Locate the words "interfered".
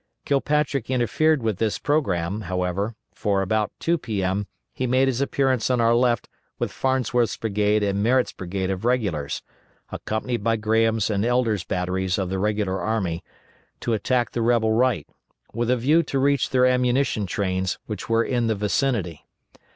0.89-1.43